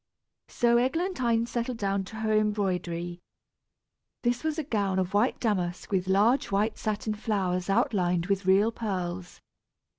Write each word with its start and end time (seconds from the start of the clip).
So 0.47 0.77
Eglantine 0.79 1.45
settled 1.45 1.77
down 1.77 2.05
to 2.05 2.15
her 2.15 2.33
embroidery. 2.33 3.19
This 4.23 4.43
was 4.43 4.57
a 4.57 4.63
gown 4.63 4.97
of 4.97 5.13
white 5.13 5.39
damask 5.39 5.91
with 5.91 6.07
large 6.07 6.47
white 6.49 6.79
satin 6.79 7.13
flowers 7.13 7.69
outlined 7.69 8.25
with 8.25 8.47
real 8.47 8.71
pearls. 8.71 9.41